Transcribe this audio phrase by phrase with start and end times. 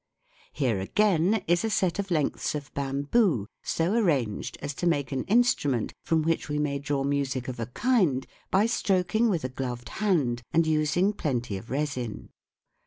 [0.53, 5.25] Here, again, is a set of lengths of bamboo so arranged as to make an
[5.25, 9.89] instrument from which we may draw music of a kind by stroking with a gloved
[10.01, 12.29] hand and using plenty of resin.